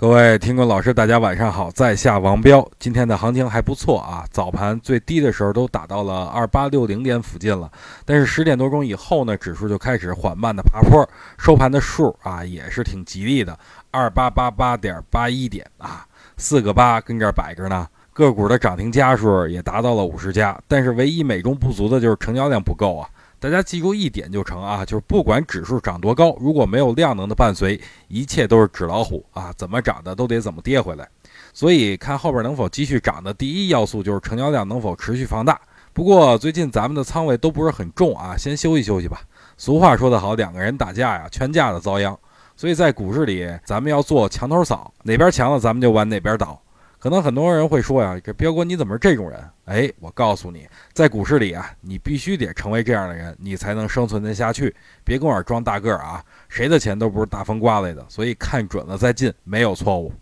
[0.00, 2.64] 各位听众老师，大家晚上好，在下王彪。
[2.78, 7.68] 今天的行情还不错啊，早盘最低的时候都打到了二八六零点附近了，
[8.04, 11.04] 但是十点多钟以后呢，指数就开始缓慢的爬坡，
[11.36, 13.58] 收盘的数啊也是挺吉利的，
[13.90, 16.06] 二八八八点八一点啊，
[16.36, 17.84] 四个八跟这儿摆着呢。
[18.12, 23.08] 个股的涨停家数也达到了五十家，但是唯一美中不足的就是成交量不够啊。
[23.40, 31.08] 大家记住一点就成啊，就是不管指数涨多高，如果没有量能的伴随，一切都是纸老虎啊，怎么涨的都得怎么跌回来。
[31.52, 35.60] 所以看后边能否继续涨的第一要素就是成交量能否持续放大。
[35.92, 39.20] 不过最近咱们的仓位都不是很重啊，先休息休息吧。
[39.56, 42.18] 俗话说得好，两个人打架呀，全家的遭殃。
[42.56, 46.60] 所以在股市里，咱们要做墙头草，哪边强了咱们就往哪边倒。
[46.98, 49.40] 可能很多人会说呀，这彪哥你怎么是这种人？
[49.66, 54.74] 哎，我告诉你，在股市里啊，你必须得成为这样的人，你才能生存得下去。
[55.04, 60.12] 别跟我装大个儿啊，谁的钱都不是大风刮来的，所以看准了再进，没有错误。